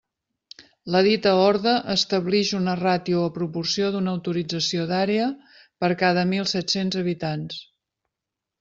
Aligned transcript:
La 0.93 1.01
dita 1.07 1.33
orde 1.41 1.73
establix 1.95 2.53
una 2.61 2.73
ràtio 2.79 3.19
o 3.25 3.29
proporció 3.37 3.91
d'una 3.97 4.15
autorització 4.19 4.89
d'àrea 4.93 5.29
per 5.85 5.93
cada 6.03 6.27
mil 6.33 6.51
set-cents 6.57 7.01
habitants. 7.05 7.63